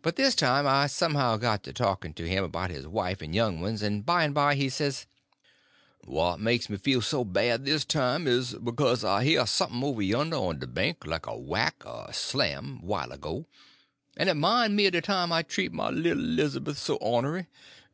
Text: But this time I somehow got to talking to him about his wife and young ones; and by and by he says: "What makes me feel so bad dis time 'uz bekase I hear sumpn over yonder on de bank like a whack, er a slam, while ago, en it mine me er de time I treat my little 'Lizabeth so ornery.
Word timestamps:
But 0.00 0.16
this 0.16 0.34
time 0.34 0.66
I 0.66 0.86
somehow 0.86 1.36
got 1.36 1.62
to 1.64 1.72
talking 1.74 2.14
to 2.14 2.26
him 2.26 2.42
about 2.42 2.70
his 2.70 2.86
wife 2.86 3.20
and 3.20 3.34
young 3.34 3.60
ones; 3.60 3.82
and 3.82 4.02
by 4.02 4.24
and 4.24 4.32
by 4.32 4.54
he 4.54 4.70
says: 4.70 5.04
"What 6.06 6.40
makes 6.40 6.70
me 6.70 6.78
feel 6.78 7.02
so 7.02 7.22
bad 7.22 7.64
dis 7.64 7.84
time 7.84 8.26
'uz 8.26 8.54
bekase 8.54 9.04
I 9.04 9.24
hear 9.24 9.42
sumpn 9.42 9.84
over 9.84 10.00
yonder 10.00 10.36
on 10.36 10.58
de 10.60 10.66
bank 10.66 11.04
like 11.04 11.26
a 11.26 11.36
whack, 11.36 11.82
er 11.84 12.06
a 12.08 12.14
slam, 12.14 12.80
while 12.80 13.12
ago, 13.12 13.44
en 14.16 14.28
it 14.28 14.36
mine 14.38 14.74
me 14.74 14.86
er 14.86 14.90
de 14.90 15.02
time 15.02 15.30
I 15.30 15.42
treat 15.42 15.70
my 15.70 15.90
little 15.90 16.22
'Lizabeth 16.24 16.78
so 16.78 16.96
ornery. 16.96 17.46